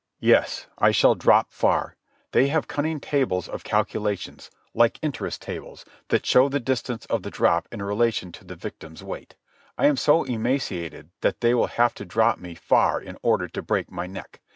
[0.19, 1.95] Yes, I shall drop far.
[2.31, 7.29] They have cunning tables of calculations, like interest tables, that show the distance of the
[7.29, 9.35] drop in relation to the victim's weight.
[9.77, 13.61] I am so emaciated that they will have to drop me far in order to
[13.61, 14.41] break my neck.